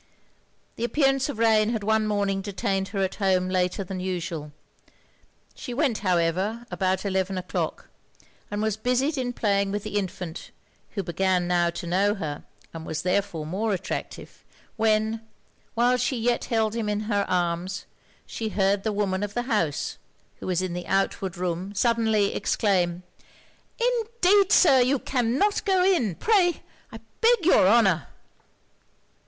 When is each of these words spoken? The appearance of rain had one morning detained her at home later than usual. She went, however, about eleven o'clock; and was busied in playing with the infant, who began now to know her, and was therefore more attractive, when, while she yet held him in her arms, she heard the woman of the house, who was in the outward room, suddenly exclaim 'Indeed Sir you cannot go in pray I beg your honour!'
The 0.77 0.83
appearance 0.83 1.29
of 1.29 1.37
rain 1.37 1.69
had 1.69 1.83
one 1.83 2.07
morning 2.07 2.41
detained 2.41 2.87
her 2.87 3.03
at 3.03 3.13
home 3.21 3.49
later 3.49 3.83
than 3.83 3.99
usual. 3.99 4.51
She 5.53 5.75
went, 5.75 5.99
however, 5.99 6.65
about 6.71 7.05
eleven 7.05 7.37
o'clock; 7.37 7.87
and 8.49 8.63
was 8.63 8.77
busied 8.77 9.15
in 9.15 9.31
playing 9.31 9.71
with 9.71 9.83
the 9.83 9.99
infant, 9.99 10.49
who 10.95 11.03
began 11.03 11.47
now 11.47 11.69
to 11.69 11.85
know 11.85 12.15
her, 12.15 12.43
and 12.73 12.83
was 12.83 13.03
therefore 13.03 13.45
more 13.45 13.73
attractive, 13.75 14.43
when, 14.75 15.21
while 15.75 15.97
she 15.97 16.17
yet 16.17 16.45
held 16.45 16.73
him 16.75 16.89
in 16.89 17.01
her 17.01 17.23
arms, 17.29 17.85
she 18.25 18.49
heard 18.49 18.81
the 18.81 18.91
woman 18.91 19.21
of 19.21 19.35
the 19.35 19.43
house, 19.43 19.99
who 20.39 20.47
was 20.47 20.63
in 20.63 20.73
the 20.73 20.87
outward 20.87 21.37
room, 21.37 21.75
suddenly 21.75 22.33
exclaim 22.33 23.03
'Indeed 23.79 24.51
Sir 24.51 24.79
you 24.81 24.97
cannot 24.97 25.63
go 25.63 25.83
in 25.85 26.15
pray 26.15 26.63
I 26.91 26.99
beg 27.21 27.45
your 27.45 27.67
honour!' 27.67 28.07